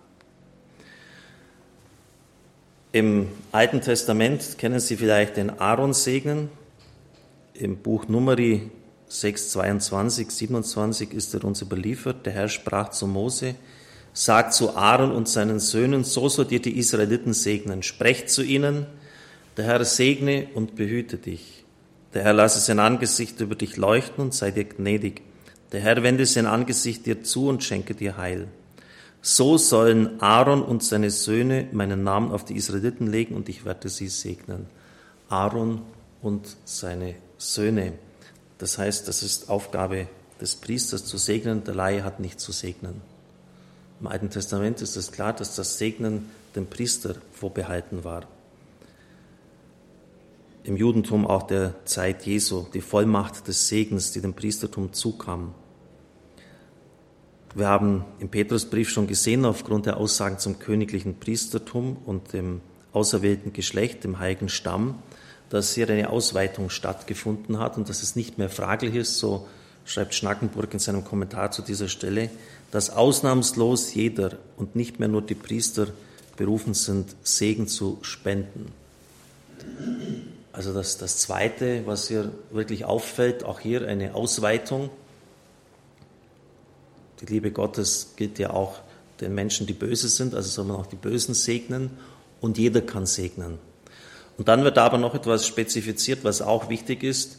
Im 2.93 3.29
Alten 3.53 3.83
Testament 3.83 4.57
kennen 4.57 4.81
Sie 4.81 4.97
vielleicht 4.97 5.37
den 5.37 5.51
Aaron-Segnen. 5.61 6.49
Im 7.53 7.77
Buch 7.77 8.09
Numeri 8.09 8.71
6, 9.09 9.51
22, 9.51 10.31
27 10.31 11.13
ist 11.13 11.35
er 11.35 11.45
uns 11.45 11.61
überliefert. 11.61 12.25
Der 12.25 12.33
Herr 12.33 12.49
sprach 12.49 12.89
zu 12.91 13.07
Mose, 13.07 13.55
sagt 14.17 14.55
zu 14.55 14.75
Aaron 14.75 15.13
und 15.13 15.29
seinen 15.29 15.61
Söhnen, 15.61 16.03
so 16.03 16.31
sollt 16.31 16.51
ihr 16.51 16.63
die 16.63 16.79
Israeliten 16.79 17.35
segnen. 17.35 17.83
Sprecht 17.83 18.31
zu 18.31 18.43
ihnen, 18.43 18.87
der 19.59 19.67
Herr 19.67 19.85
segne 19.85 20.49
und 20.55 20.75
behüte 20.75 21.19
dich. 21.19 21.65
Der 22.15 22.25
Herr 22.25 22.33
lasse 22.33 22.61
sein 22.61 22.79
Angesicht 22.79 23.39
über 23.41 23.57
dich 23.57 23.77
leuchten 23.77 24.25
und 24.25 24.35
sei 24.35 24.53
dir 24.53 24.65
gnädig. 24.65 25.21
Der 25.73 25.81
Herr 25.81 26.03
wende 26.03 26.25
sein 26.25 26.47
Angesicht 26.47 27.05
dir 27.05 27.25
zu 27.25 27.49
und 27.49 27.63
schenke 27.63 27.95
dir 27.95 28.17
Heil. 28.17 28.49
So 29.21 29.59
sollen 29.59 30.19
Aaron 30.23 30.63
und 30.63 30.83
seine 30.83 31.11
Söhne 31.11 31.69
meinen 31.73 32.03
Namen 32.03 32.33
auf 32.33 32.47
die 32.47 32.57
Israeliten 32.57 33.09
legen 33.09 33.35
und 33.35 33.51
ich 33.51 33.67
werde 33.67 33.91
sie 33.91 34.09
segnen. 34.09 34.65
Aaron 35.29 35.83
und 36.23 36.57
seine 36.65 37.17
Söhne. 37.37 37.93
Das 38.57 38.79
heißt, 38.79 39.09
das 39.09 39.23
ist 39.23 39.51
Aufgabe 39.51 40.09
des 40.41 40.57
Priesters 40.57 41.05
zu 41.05 41.19
segnen, 41.19 41.65
der 41.65 41.75
Laie 41.75 42.03
hat 42.03 42.19
nicht 42.19 42.41
zu 42.41 42.53
segnen. 42.53 43.03
Im 44.01 44.07
Alten 44.07 44.31
Testament 44.31 44.83
ist 44.83 44.97
es 44.97 45.13
klar, 45.13 45.33
dass 45.33 45.57
das 45.57 45.79
Segnen 45.79 46.31
dem 46.55 46.67
Priester 46.67 47.17
vorbehalten 47.33 48.05
war 48.05 48.27
im 50.67 50.77
Judentum 50.77 51.27
auch 51.27 51.45
der 51.45 51.75
Zeit 51.85 52.27
Jesu, 52.27 52.67
die 52.75 52.81
Vollmacht 52.81 53.47
des 53.47 53.69
Segens, 53.69 54.11
die 54.11 54.21
dem 54.21 54.35
Priestertum 54.35 54.93
zukam. 54.93 55.55
Wir 57.55 57.69
haben 57.69 58.05
im 58.19 58.29
Petrusbrief 58.29 58.91
schon 58.91 59.07
gesehen, 59.07 59.45
aufgrund 59.45 59.87
der 59.87 59.97
Aussagen 59.97 60.39
zum 60.39 60.59
königlichen 60.59 61.19
Priestertum 61.21 61.97
und 62.05 62.33
dem 62.33 62.61
auserwählten 62.93 63.53
Geschlecht, 63.53 64.03
dem 64.03 64.19
heiligen 64.19 64.49
Stamm, 64.49 64.97
dass 65.51 65.75
hier 65.75 65.89
eine 65.89 66.11
Ausweitung 66.11 66.69
stattgefunden 66.69 67.61
hat 67.61 67.77
und 67.77 67.89
dass 67.89 68.03
es 68.03 68.17
nicht 68.17 68.37
mehr 68.37 68.51
fraglich 68.51 68.97
ist, 68.97 69.19
so 69.19 69.47
schreibt 69.87 70.15
Schnackenburg 70.15 70.75
in 70.75 70.81
seinem 70.81 71.05
Kommentar 71.05 71.53
zu 71.53 71.63
dieser 71.63 71.89
Stelle, 71.89 72.29
dass 72.71 72.91
ausnahmslos 72.91 73.95
jeder 73.95 74.37
und 74.57 74.77
nicht 74.77 74.99
mehr 74.99 75.09
nur 75.09 75.23
die 75.23 75.35
Priester 75.35 75.87
berufen 76.37 76.75
sind, 76.75 77.17
Segen 77.23 77.69
zu 77.69 77.99
spenden. 78.03 78.73
Also 80.53 80.75
das, 80.75 80.99
das 80.99 81.19
Zweite, 81.19 81.87
was 81.87 82.09
hier 82.09 82.33
wirklich 82.51 82.85
auffällt, 82.85 83.45
auch 83.45 83.61
hier 83.61 83.87
eine 83.87 84.15
Ausweitung. 84.15 84.91
Die 87.21 87.27
Liebe 87.27 87.51
Gottes 87.51 88.15
gilt 88.17 88.39
ja 88.39 88.51
auch 88.51 88.81
den 89.21 89.35
Menschen, 89.35 89.67
die 89.67 89.73
böse 89.73 90.09
sind, 90.09 90.35
also 90.35 90.49
soll 90.49 90.67
man 90.67 90.77
auch 90.77 90.87
die 90.87 90.97
Bösen 90.97 91.35
segnen 91.35 91.91
und 92.41 92.59
jeder 92.59 92.83
kann 92.83 93.07
segnen. 93.07 93.59
Und 94.37 94.49
dann 94.49 94.65
wird 94.65 94.77
aber 94.77 94.99
noch 94.99 95.15
etwas 95.15 95.47
spezifiziert, 95.47 96.25
was 96.25 96.43
auch 96.43 96.69
wichtig 96.69 97.03
ist, 97.03 97.39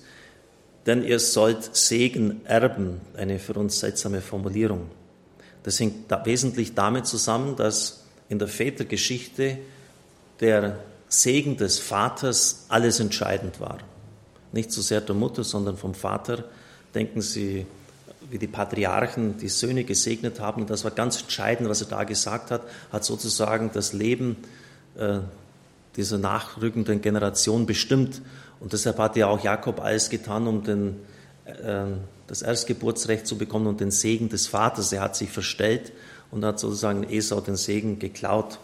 denn 0.87 1.03
ihr 1.03 1.19
sollt 1.19 1.75
Segen 1.75 2.41
erben, 2.45 3.01
eine 3.15 3.39
für 3.39 3.53
uns 3.53 3.79
seltsame 3.79 4.21
Formulierung. 4.21 4.89
Das 5.63 5.79
hängt 5.79 6.09
da 6.09 6.25
wesentlich 6.25 6.73
damit 6.75 7.05
zusammen, 7.05 7.57
dass 7.57 8.05
in 8.29 8.39
der 8.39 8.47
Vätergeschichte 8.47 9.57
der 10.39 10.79
Segen 11.09 11.57
des 11.57 11.79
Vaters 11.79 12.65
alles 12.69 13.01
entscheidend 13.01 13.59
war. 13.59 13.79
Nicht 14.53 14.71
so 14.71 14.81
sehr 14.81 15.01
der 15.01 15.15
Mutter, 15.15 15.43
sondern 15.43 15.75
vom 15.75 15.93
Vater. 15.93 16.45
Denken 16.95 17.21
Sie, 17.21 17.65
wie 18.29 18.37
die 18.37 18.47
Patriarchen 18.47 19.37
die 19.37 19.49
Söhne 19.49 19.83
gesegnet 19.83 20.39
haben. 20.39 20.67
Das 20.67 20.85
war 20.85 20.91
ganz 20.91 21.21
entscheidend, 21.21 21.69
was 21.69 21.81
er 21.81 21.87
da 21.87 22.03
gesagt 22.05 22.49
hat, 22.51 22.61
hat 22.91 23.03
sozusagen 23.03 23.71
das 23.73 23.91
Leben 23.91 24.37
äh, 24.97 25.19
dieser 25.97 26.17
nachrückenden 26.17 27.01
Generation 27.01 27.65
bestimmt. 27.65 28.21
Und 28.59 28.73
deshalb 28.73 28.97
hat 28.97 29.15
ja 29.15 29.27
auch 29.27 29.43
Jakob 29.43 29.79
alles 29.81 30.09
getan, 30.09 30.47
um 30.47 30.63
den, 30.63 30.99
äh, 31.45 31.85
das 32.27 32.41
Erstgeburtsrecht 32.41 33.27
zu 33.27 33.37
bekommen 33.37 33.67
und 33.67 33.79
den 33.79 33.91
Segen 33.91 34.29
des 34.29 34.47
Vaters. 34.47 34.91
Er 34.91 35.01
hat 35.01 35.15
sich 35.15 35.29
verstellt 35.29 35.91
und 36.31 36.43
hat 36.43 36.59
sozusagen 36.59 37.03
Esau 37.03 37.41
den 37.41 37.55
Segen 37.55 37.99
geklaut. 37.99 38.59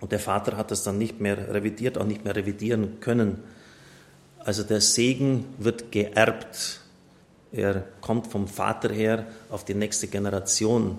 Und 0.00 0.12
der 0.12 0.20
Vater 0.20 0.56
hat 0.56 0.70
das 0.70 0.82
dann 0.82 0.98
nicht 0.98 1.20
mehr 1.20 1.52
revidiert, 1.52 1.98
auch 1.98 2.04
nicht 2.04 2.24
mehr 2.24 2.36
revidieren 2.36 3.00
können. 3.00 3.42
Also 4.38 4.62
der 4.62 4.80
Segen 4.80 5.46
wird 5.58 5.90
geerbt. 5.90 6.80
Er 7.52 7.84
kommt 8.00 8.26
vom 8.26 8.46
Vater 8.46 8.92
her 8.92 9.26
auf 9.48 9.64
die 9.64 9.74
nächste 9.74 10.08
Generation. 10.08 10.98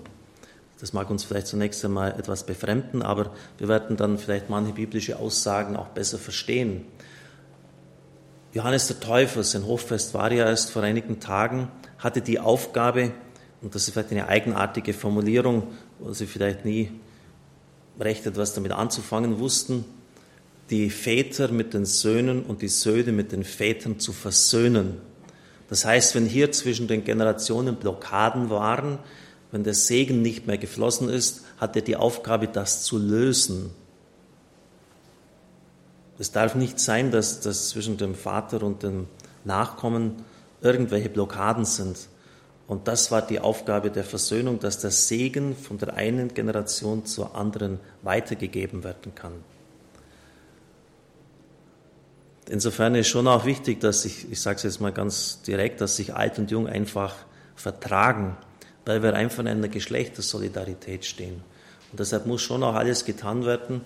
Das 0.80 0.92
mag 0.92 1.08
uns 1.10 1.24
vielleicht 1.24 1.46
zunächst 1.46 1.84
einmal 1.84 2.18
etwas 2.18 2.44
befremden, 2.44 3.02
aber 3.02 3.32
wir 3.58 3.68
werden 3.68 3.96
dann 3.96 4.18
vielleicht 4.18 4.50
manche 4.50 4.72
biblische 4.72 5.18
Aussagen 5.18 5.76
auch 5.76 5.88
besser 5.88 6.18
verstehen. 6.18 6.84
Johannes 8.56 8.86
der 8.86 9.00
Täufer, 9.00 9.44
sein 9.44 9.66
Hochfest 9.66 10.14
war 10.14 10.32
ja 10.32 10.46
erst 10.46 10.70
vor 10.70 10.82
einigen 10.82 11.20
Tagen, 11.20 11.68
hatte 11.98 12.22
die 12.22 12.40
Aufgabe, 12.40 13.12
und 13.60 13.74
das 13.74 13.86
ist 13.86 13.92
vielleicht 13.92 14.12
eine 14.12 14.28
eigenartige 14.28 14.94
Formulierung, 14.94 15.64
wo 15.98 16.14
Sie 16.14 16.24
vielleicht 16.24 16.64
nie 16.64 16.90
recht 18.00 18.24
etwas 18.24 18.54
damit 18.54 18.72
anzufangen 18.72 19.40
wussten, 19.40 19.84
die 20.70 20.88
Väter 20.88 21.48
mit 21.48 21.74
den 21.74 21.84
Söhnen 21.84 22.44
und 22.44 22.62
die 22.62 22.68
Söhne 22.68 23.12
mit 23.12 23.30
den 23.30 23.44
Vätern 23.44 23.98
zu 23.98 24.14
versöhnen. 24.14 25.02
Das 25.68 25.84
heißt, 25.84 26.14
wenn 26.14 26.24
hier 26.24 26.50
zwischen 26.50 26.88
den 26.88 27.04
Generationen 27.04 27.76
Blockaden 27.76 28.48
waren, 28.48 28.98
wenn 29.52 29.64
der 29.64 29.74
Segen 29.74 30.22
nicht 30.22 30.46
mehr 30.46 30.56
geflossen 30.56 31.10
ist, 31.10 31.42
hat 31.58 31.76
er 31.76 31.82
die 31.82 31.96
Aufgabe, 31.96 32.48
das 32.48 32.84
zu 32.84 32.96
lösen. 32.96 33.68
Es 36.18 36.32
darf 36.32 36.54
nicht 36.54 36.80
sein, 36.80 37.10
dass, 37.10 37.40
dass 37.40 37.68
zwischen 37.68 37.96
dem 37.96 38.14
Vater 38.14 38.62
und 38.62 38.82
dem 38.82 39.06
Nachkommen 39.44 40.24
irgendwelche 40.60 41.08
Blockaden 41.08 41.64
sind. 41.64 42.08
Und 42.66 42.88
das 42.88 43.10
war 43.12 43.22
die 43.22 43.38
Aufgabe 43.38 43.90
der 43.90 44.04
Versöhnung, 44.04 44.58
dass 44.58 44.78
der 44.80 44.90
Segen 44.90 45.54
von 45.54 45.78
der 45.78 45.94
einen 45.94 46.34
Generation 46.34 47.06
zur 47.06 47.36
anderen 47.36 47.78
weitergegeben 48.02 48.82
werden 48.82 49.14
kann. 49.14 49.32
Insofern 52.48 52.94
ist 52.94 53.08
schon 53.08 53.26
auch 53.28 53.44
wichtig, 53.44 53.80
dass 53.80 54.02
sich, 54.02 54.30
ich 54.30 54.40
sage 54.40 54.56
es 54.56 54.62
jetzt 54.62 54.80
mal 54.80 54.92
ganz 54.92 55.42
direkt, 55.42 55.80
dass 55.80 55.96
sich 55.96 56.14
alt 56.14 56.38
und 56.38 56.50
jung 56.50 56.68
einfach 56.68 57.14
vertragen, 57.56 58.36
weil 58.84 59.02
wir 59.02 59.14
einfach 59.14 59.40
in 59.40 59.48
einer 59.48 59.68
Geschlechtersolidarität 59.68 61.04
stehen. 61.04 61.42
Und 61.90 62.00
deshalb 62.00 62.26
muss 62.26 62.42
schon 62.42 62.62
auch 62.62 62.74
alles 62.74 63.04
getan 63.04 63.44
werden, 63.44 63.80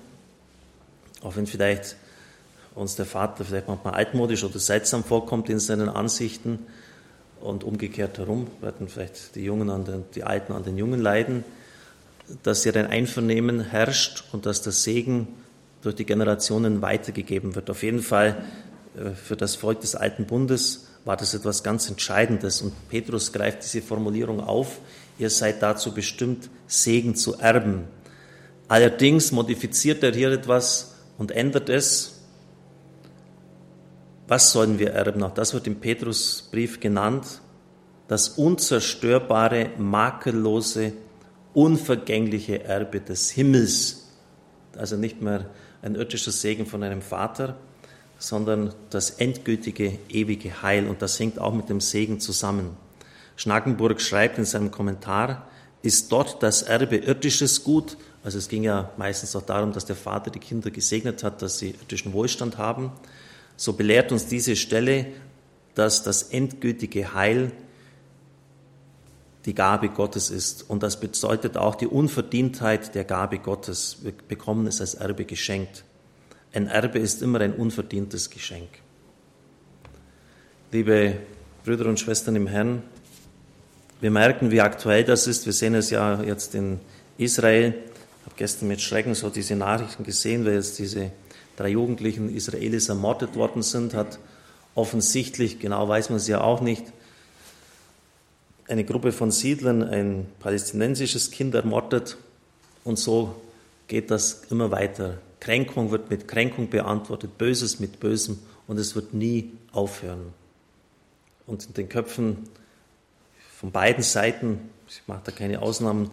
auch 1.22 1.36
wenn 1.36 1.46
vielleicht 1.46 1.96
uns 2.74 2.96
der 2.96 3.06
Vater 3.06 3.44
vielleicht 3.44 3.68
manchmal 3.68 3.94
altmodisch 3.94 4.44
oder 4.44 4.58
seltsam 4.58 5.04
vorkommt 5.04 5.48
in 5.48 5.58
seinen 5.58 5.88
Ansichten, 5.88 6.60
und 7.40 7.64
umgekehrt 7.64 8.18
herum 8.18 8.48
werden 8.60 8.88
vielleicht 8.88 9.34
die 9.34 9.44
Jungen 9.44 9.70
an 9.70 9.84
den, 9.84 10.04
die 10.14 10.24
Alten 10.24 10.52
an 10.52 10.62
den 10.62 10.76
Jungen 10.76 11.00
leiden, 11.00 11.44
dass 12.42 12.62
hier 12.62 12.76
ein 12.76 12.86
Einvernehmen 12.86 13.60
herrscht 13.60 14.24
und 14.32 14.46
dass 14.46 14.62
der 14.62 14.72
Segen 14.72 15.28
durch 15.82 15.94
die 15.94 16.04
Generationen 16.04 16.82
weitergegeben 16.82 17.54
wird. 17.54 17.70
Auf 17.70 17.82
jeden 17.82 18.02
Fall 18.02 18.44
äh, 18.96 19.10
für 19.10 19.36
das 19.36 19.56
Volk 19.56 19.80
des 19.80 19.94
Alten 19.94 20.26
Bundes, 20.26 20.86
war 21.06 21.16
das 21.16 21.32
etwas 21.32 21.62
ganz 21.62 21.88
Entscheidendes. 21.88 22.60
Und 22.60 22.74
Petrus 22.90 23.32
greift 23.32 23.62
diese 23.64 23.80
Formulierung 23.80 24.40
auf, 24.40 24.78
ihr 25.18 25.30
seid 25.30 25.62
dazu 25.62 25.92
bestimmt, 25.92 26.50
Segen 26.66 27.14
zu 27.14 27.38
erben. 27.38 27.84
Allerdings 28.68 29.32
modifiziert 29.32 30.02
er 30.02 30.12
hier 30.12 30.30
etwas 30.30 30.94
und 31.16 31.32
ändert 31.32 31.70
es. 31.70 32.19
Was 34.30 34.52
sollen 34.52 34.78
wir 34.78 34.92
erben? 34.92 35.24
Auch 35.24 35.34
das 35.34 35.54
wird 35.54 35.66
im 35.66 35.80
Petrusbrief 35.80 36.78
genannt. 36.78 37.40
Das 38.06 38.28
unzerstörbare, 38.28 39.70
makellose, 39.76 40.92
unvergängliche 41.52 42.62
Erbe 42.62 43.00
des 43.00 43.30
Himmels. 43.30 44.06
Also 44.76 44.96
nicht 44.96 45.20
mehr 45.20 45.46
ein 45.82 45.96
irdischer 45.96 46.30
Segen 46.30 46.64
von 46.64 46.84
einem 46.84 47.02
Vater, 47.02 47.56
sondern 48.20 48.72
das 48.90 49.10
endgültige, 49.10 49.98
ewige 50.08 50.62
Heil. 50.62 50.86
Und 50.86 51.02
das 51.02 51.18
hängt 51.18 51.40
auch 51.40 51.52
mit 51.52 51.68
dem 51.68 51.80
Segen 51.80 52.20
zusammen. 52.20 52.76
Schnackenburg 53.34 54.00
schreibt 54.00 54.38
in 54.38 54.44
seinem 54.44 54.70
Kommentar, 54.70 55.48
ist 55.82 56.12
dort 56.12 56.40
das 56.40 56.62
Erbe 56.62 56.98
irdisches 56.98 57.64
Gut, 57.64 57.96
also 58.22 58.38
es 58.38 58.48
ging 58.48 58.62
ja 58.62 58.90
meistens 58.96 59.34
auch 59.34 59.42
darum, 59.42 59.72
dass 59.72 59.86
der 59.86 59.96
Vater 59.96 60.30
die 60.30 60.38
Kinder 60.38 60.70
gesegnet 60.70 61.24
hat, 61.24 61.42
dass 61.42 61.58
sie 61.58 61.70
irdischen 61.70 62.12
Wohlstand 62.12 62.58
haben, 62.58 62.92
so 63.60 63.74
belehrt 63.74 64.10
uns 64.10 64.24
diese 64.24 64.56
Stelle, 64.56 65.04
dass 65.74 66.02
das 66.02 66.22
endgültige 66.22 67.12
Heil 67.12 67.52
die 69.44 69.54
Gabe 69.54 69.90
Gottes 69.90 70.30
ist. 70.30 70.70
Und 70.70 70.82
das 70.82 70.98
bedeutet 70.98 71.58
auch 71.58 71.74
die 71.74 71.86
Unverdientheit 71.86 72.94
der 72.94 73.04
Gabe 73.04 73.38
Gottes. 73.38 73.98
Wir 74.00 74.14
bekommen 74.28 74.66
es 74.66 74.80
als 74.80 74.94
Erbe 74.94 75.26
geschenkt. 75.26 75.84
Ein 76.54 76.68
Erbe 76.68 77.00
ist 77.00 77.20
immer 77.20 77.42
ein 77.42 77.52
unverdientes 77.52 78.30
Geschenk. 78.30 78.70
Liebe 80.72 81.18
Brüder 81.62 81.84
und 81.84 82.00
Schwestern 82.00 82.36
im 82.36 82.46
Herrn, 82.46 82.82
wir 84.00 84.10
merken, 84.10 84.50
wie 84.50 84.62
aktuell 84.62 85.04
das 85.04 85.26
ist. 85.26 85.44
Wir 85.44 85.52
sehen 85.52 85.74
es 85.74 85.90
ja 85.90 86.22
jetzt 86.22 86.54
in 86.54 86.80
Israel. 87.18 87.74
Ich 88.20 88.24
habe 88.24 88.36
gestern 88.36 88.68
mit 88.68 88.80
Schrecken 88.80 89.14
so 89.14 89.28
diese 89.28 89.54
Nachrichten 89.54 90.02
gesehen, 90.02 90.46
weil 90.46 90.54
jetzt 90.54 90.78
diese 90.78 91.12
drei 91.56 91.70
jugendlichen 91.70 92.34
Israelis 92.34 92.88
ermordet 92.88 93.36
worden 93.36 93.62
sind, 93.62 93.94
hat 93.94 94.18
offensichtlich, 94.74 95.58
genau 95.58 95.88
weiß 95.88 96.10
man 96.10 96.16
es 96.16 96.28
ja 96.28 96.40
auch 96.40 96.60
nicht, 96.60 96.84
eine 98.68 98.84
Gruppe 98.84 99.12
von 99.12 99.30
Siedlern 99.30 99.82
ein 99.82 100.26
palästinensisches 100.38 101.30
Kind 101.32 101.54
ermordet 101.54 102.16
und 102.84 102.98
so 102.98 103.34
geht 103.88 104.10
das 104.10 104.42
immer 104.50 104.70
weiter. 104.70 105.18
Kränkung 105.40 105.90
wird 105.90 106.10
mit 106.10 106.28
Kränkung 106.28 106.70
beantwortet, 106.70 107.36
Böses 107.36 107.80
mit 107.80 107.98
Bösem 107.98 108.38
und 108.68 108.78
es 108.78 108.94
wird 108.94 109.12
nie 109.12 109.50
aufhören. 109.72 110.32
Und 111.46 111.66
in 111.66 111.74
den 111.74 111.88
Köpfen 111.88 112.48
von 113.56 113.72
beiden 113.72 114.04
Seiten, 114.04 114.70
ich 114.88 115.02
mache 115.08 115.22
da 115.24 115.32
keine 115.32 115.62
Ausnahmen, 115.62 116.10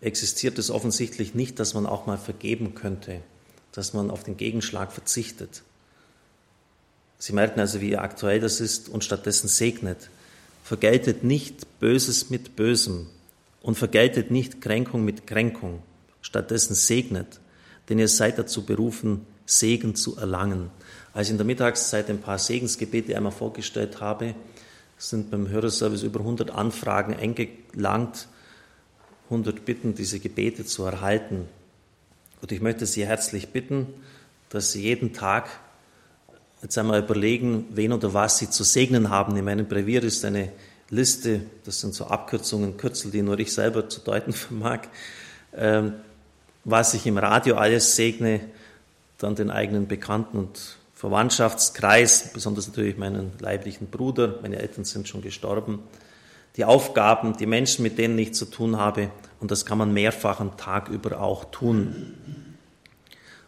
existiert 0.00 0.58
es 0.58 0.70
offensichtlich 0.70 1.34
nicht, 1.34 1.60
dass 1.60 1.74
man 1.74 1.86
auch 1.86 2.06
mal 2.06 2.18
vergeben 2.18 2.74
könnte, 2.74 3.20
dass 3.72 3.92
man 3.92 4.10
auf 4.10 4.24
den 4.24 4.36
Gegenschlag 4.36 4.92
verzichtet. 4.92 5.62
Sie 7.18 7.32
merken 7.32 7.60
also, 7.60 7.80
wie 7.80 7.96
aktuell 7.96 8.40
das 8.40 8.60
ist 8.60 8.88
und 8.88 9.04
stattdessen 9.04 9.48
segnet. 9.48 10.08
Vergeltet 10.64 11.22
nicht 11.24 11.78
Böses 11.80 12.30
mit 12.30 12.56
Bösem 12.56 13.08
und 13.62 13.76
vergeltet 13.76 14.30
nicht 14.30 14.60
Kränkung 14.60 15.04
mit 15.04 15.26
Kränkung. 15.26 15.82
Stattdessen 16.22 16.74
segnet, 16.74 17.40
denn 17.88 17.98
ihr 17.98 18.08
seid 18.08 18.38
dazu 18.38 18.64
berufen, 18.64 19.26
Segen 19.46 19.94
zu 19.94 20.16
erlangen. 20.16 20.70
Als 21.12 21.26
ich 21.26 21.32
in 21.32 21.38
der 21.38 21.46
Mittagszeit 21.46 22.08
ein 22.08 22.20
paar 22.20 22.38
Segensgebete 22.38 23.16
einmal 23.16 23.32
vorgestellt 23.32 24.00
habe, 24.00 24.34
sind 24.96 25.30
beim 25.30 25.48
Hörerservice 25.48 26.02
über 26.02 26.20
100 26.20 26.50
Anfragen 26.50 27.14
eingelangt, 27.14 28.28
100 29.24 29.64
Bitten, 29.64 29.94
diese 29.94 30.20
Gebete 30.20 30.64
zu 30.64 30.84
erhalten. 30.84 31.48
Und 32.40 32.52
ich 32.52 32.60
möchte 32.60 32.86
Sie 32.86 33.06
herzlich 33.06 33.48
bitten, 33.48 33.86
dass 34.48 34.72
Sie 34.72 34.82
jeden 34.82 35.12
Tag 35.12 35.48
jetzt 36.62 36.76
einmal 36.78 37.00
überlegen, 37.00 37.66
wen 37.70 37.92
oder 37.92 38.14
was 38.14 38.38
Sie 38.38 38.50
zu 38.50 38.64
segnen 38.64 39.10
haben. 39.10 39.36
In 39.36 39.44
meinem 39.44 39.66
Brevier 39.66 40.02
ist 40.02 40.24
eine 40.24 40.52
Liste, 40.90 41.42
das 41.64 41.80
sind 41.80 41.94
so 41.94 42.06
Abkürzungen, 42.06 42.76
Kürzel, 42.76 43.10
die 43.10 43.22
nur 43.22 43.38
ich 43.38 43.52
selber 43.52 43.88
zu 43.88 44.00
deuten 44.00 44.32
vermag, 44.34 44.80
ähm, 45.56 45.94
was 46.64 46.94
ich 46.94 47.06
im 47.06 47.16
Radio 47.16 47.56
alles 47.56 47.96
segne, 47.96 48.40
dann 49.18 49.34
den 49.34 49.50
eigenen 49.50 49.86
Bekannten 49.86 50.38
und 50.38 50.76
Verwandtschaftskreis, 50.94 52.32
besonders 52.34 52.68
natürlich 52.68 52.98
meinen 52.98 53.32
leiblichen 53.38 53.88
Bruder, 53.88 54.38
meine 54.42 54.58
Eltern 54.58 54.84
sind 54.84 55.08
schon 55.08 55.22
gestorben, 55.22 55.78
die 56.56 56.64
Aufgaben, 56.64 57.36
die 57.36 57.46
Menschen, 57.46 57.82
mit 57.82 57.98
denen 57.98 58.18
ich 58.18 58.34
zu 58.34 58.46
tun 58.46 58.76
habe, 58.76 59.10
und 59.40 59.50
das 59.50 59.64
kann 59.64 59.78
man 59.78 59.92
mehrfach 59.92 60.40
am 60.40 60.56
Tag 60.56 60.88
über 60.88 61.20
auch 61.20 61.46
tun. 61.46 62.14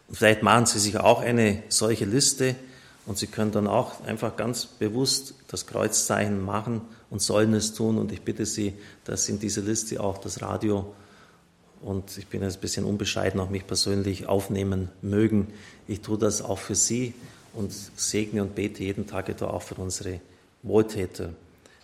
Und 0.07 0.15
vielleicht 0.15 0.41
machen 0.41 0.65
Sie 0.65 0.79
sich 0.79 0.97
auch 0.97 1.21
eine 1.21 1.61
solche 1.69 2.05
Liste 2.05 2.55
und 3.05 3.17
Sie 3.17 3.27
können 3.27 3.51
dann 3.51 3.67
auch 3.67 4.03
einfach 4.05 4.35
ganz 4.35 4.65
bewusst 4.65 5.35
das 5.47 5.67
Kreuzzeichen 5.67 6.41
machen 6.43 6.81
und 7.09 7.21
sollen 7.21 7.53
es 7.53 7.73
tun. 7.73 7.97
Und 7.97 8.11
ich 8.11 8.21
bitte 8.21 8.45
Sie, 8.45 8.73
dass 9.05 9.29
in 9.29 9.39
dieser 9.39 9.61
Liste 9.61 10.01
auch 10.01 10.17
das 10.17 10.41
Radio 10.41 10.93
und 11.81 12.17
ich 12.17 12.27
bin 12.27 12.41
jetzt 12.41 12.57
ein 12.57 12.61
bisschen 12.61 12.85
unbescheiden, 12.85 13.39
auch 13.39 13.49
mich 13.49 13.67
persönlich 13.67 14.27
aufnehmen 14.27 14.89
mögen. 15.01 15.49
Ich 15.87 16.01
tue 16.01 16.17
das 16.17 16.41
auch 16.41 16.57
für 16.57 16.75
Sie 16.75 17.13
und 17.53 17.73
segne 17.95 18.41
und 18.41 18.55
bete 18.55 18.83
jeden 18.83 19.05
Tag 19.05 19.29
etwa 19.29 19.47
auch 19.47 19.61
für 19.61 19.75
unsere 19.75 20.21
Wohltäter. 20.63 21.29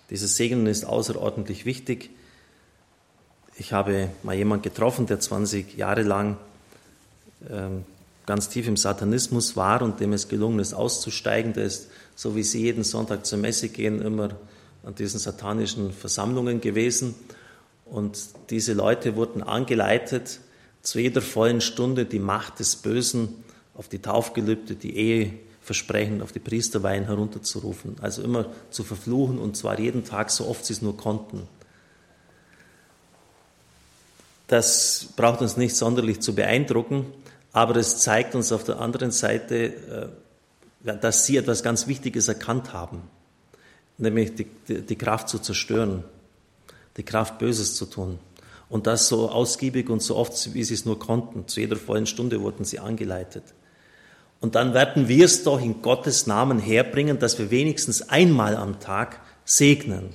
Dieses 0.10 0.36
Segnen 0.36 0.66
ist 0.68 0.86
außerordentlich 0.86 1.66
wichtig. 1.66 2.10
Ich 3.58 3.74
habe 3.74 4.10
mal 4.24 4.36
jemanden 4.36 4.64
getroffen, 4.64 5.06
der 5.06 5.20
20 5.20 5.78
Jahre 5.78 6.04
lang 6.04 6.38
ähm, 7.50 7.84
ganz 8.26 8.50
tief 8.50 8.68
im 8.68 8.78
Satanismus 8.78 9.56
war 9.56 9.82
und 9.82 10.00
dem 10.00 10.14
es 10.14 10.28
gelungen 10.28 10.60
ist, 10.60 10.74
auszusteigen. 10.74 11.54
Der 11.54 11.66
ist, 11.66 11.90
so 12.16 12.36
wie 12.36 12.44
Sie 12.44 12.62
jeden 12.62 12.84
Sonntag 12.84 13.26
zur 13.26 13.40
Messe 13.40 13.70
gehen, 13.70 14.02
immer 14.02 14.30
an 14.84 14.96
diesen 14.96 15.20
satanischen 15.20 15.92
Versammlungen 15.92 16.62
gewesen. 16.62 17.16
Und 17.86 18.20
diese 18.50 18.74
Leute 18.74 19.16
wurden 19.16 19.44
angeleitet, 19.44 20.40
zu 20.82 21.00
jeder 21.00 21.22
vollen 21.22 21.62
Stunde 21.62 22.06
die 22.06 22.20
Macht 22.20 22.60
des 22.60 22.78
Bösen 22.78 23.44
auf 23.76 23.90
die 23.90 24.00
Taufgelübde, 24.00 24.76
die 24.76 24.96
Ehe, 24.96 25.34
Versprechen 25.70 26.24
auf 26.24 26.32
die 26.32 26.40
Priesterweihen 26.40 27.06
herunterzurufen. 27.06 27.96
Also 28.02 28.24
immer 28.24 28.48
zu 28.72 28.84
verfluchen 28.84 29.38
und 29.38 29.56
zwar 29.56 29.80
jeden 29.80 30.04
Tag 30.04 30.32
so 30.32 30.48
oft 30.48 30.66
sie 30.66 30.74
es 30.74 30.82
nur 30.82 30.98
konnten. 30.98 31.48
Das 34.48 35.10
braucht 35.16 35.44
uns 35.44 35.58
nicht 35.58 35.76
sonderlich 35.76 36.22
zu 36.22 36.34
beeindrucken, 36.34 37.06
aber 37.52 37.76
es 37.76 38.00
zeigt 38.00 38.34
uns 38.34 38.52
auf 38.52 38.64
der 38.64 38.80
anderen 38.80 39.12
Seite, 39.12 40.12
äh, 40.84 40.98
dass 40.98 41.28
sie 41.28 41.38
etwas 41.38 41.62
ganz 41.62 41.86
Wichtiges 41.86 42.28
erkannt 42.28 42.74
haben, 42.74 43.04
nämlich 44.00 44.34
die, 44.34 44.48
die, 44.68 44.82
die 44.82 44.96
Kraft 44.96 45.30
zu 45.30 45.38
zerstören, 45.38 46.04
die 46.98 47.04
Kraft 47.04 47.38
Böses 47.38 47.76
zu 47.76 47.86
tun. 47.86 48.18
Und 48.70 48.88
das 48.88 49.08
so 49.08 49.30
ausgiebig 49.30 49.88
und 49.92 50.02
so 50.02 50.16
oft, 50.16 50.52
wie 50.56 50.64
sie 50.64 50.74
es 50.74 50.86
nur 50.86 50.98
konnten. 50.98 51.48
Zu 51.48 51.60
jeder 51.60 51.76
vollen 51.76 52.08
Stunde 52.08 52.42
wurden 52.42 52.66
sie 52.66 52.80
angeleitet. 52.80 53.44
Und 54.42 54.56
dann 54.56 54.74
werden 54.74 55.08
wir 55.08 55.26
es 55.26 55.44
doch 55.44 55.62
in 55.62 55.82
Gottes 55.82 56.28
Namen 56.28 56.60
herbringen, 56.60 57.20
dass 57.20 57.38
wir 57.40 57.52
wenigstens 57.52 58.10
einmal 58.10 58.56
am 58.56 58.80
Tag 58.80 59.20
segnen. 59.44 60.14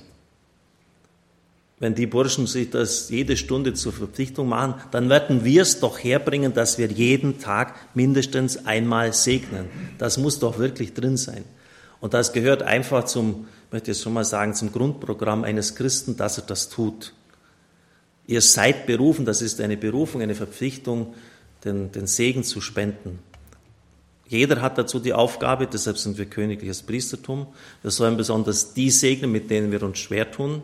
Wenn 1.77 1.93
die 1.93 2.07
Burschen 2.07 2.47
sich 2.47 2.69
das 2.69 3.09
jede 3.09 3.35
Stunde 3.35 3.73
zur 3.73 3.91
Verpflichtung 3.91 4.47
machen, 4.47 4.75
dann 4.91 5.09
werden 5.09 5.43
wir 5.43 5.61
es 5.61 5.79
doch 5.81 5.99
herbringen, 5.99 6.53
dass 6.53 6.77
wir 6.77 6.87
jeden 6.87 7.39
Tag 7.39 7.75
mindestens 7.93 8.65
einmal 8.65 9.11
segnen. 9.13 9.65
Das 9.97 10.17
muss 10.17 10.39
doch 10.39 10.57
wirklich 10.57 10.93
drin 10.93 11.17
sein. 11.17 11.43
Und 11.99 12.13
das 12.13 12.31
gehört 12.31 12.63
einfach 12.63 13.05
zum, 13.05 13.47
möchte 13.71 13.91
ich 13.91 13.99
schon 13.99 14.13
mal 14.13 14.23
sagen, 14.23 14.53
zum 14.53 14.71
Grundprogramm 14.71 15.43
eines 15.43 15.75
Christen, 15.75 16.15
dass 16.15 16.37
er 16.37 16.45
das 16.45 16.69
tut. 16.69 17.13
Ihr 18.25 18.41
seid 18.41 18.87
berufen, 18.87 19.25
das 19.25 19.41
ist 19.41 19.59
eine 19.59 19.77
Berufung, 19.77 20.21
eine 20.21 20.35
Verpflichtung, 20.35 21.13
den, 21.63 21.91
den 21.91 22.07
Segen 22.07 22.43
zu 22.43 22.61
spenden. 22.61 23.19
Jeder 24.27 24.61
hat 24.61 24.77
dazu 24.77 24.99
die 24.99 25.13
Aufgabe, 25.13 25.67
deshalb 25.67 25.97
sind 25.97 26.17
wir 26.17 26.25
königliches 26.25 26.81
Priestertum. 26.81 27.47
Wir 27.83 27.91
sollen 27.91 28.17
besonders 28.17 28.73
die 28.73 28.89
segnen, 28.89 29.31
mit 29.31 29.49
denen 29.49 29.71
wir 29.71 29.83
uns 29.83 29.99
schwer 29.99 30.31
tun. 30.31 30.63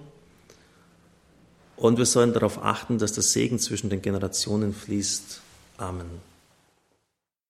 Und 1.77 1.97
wir 1.97 2.05
sollen 2.05 2.33
darauf 2.33 2.63
achten, 2.63 2.97
dass 2.97 3.13
der 3.13 3.23
Segen 3.23 3.59
zwischen 3.59 3.89
den 3.89 4.01
Generationen 4.01 4.73
fließt. 4.73 5.41
Amen. 5.77 6.30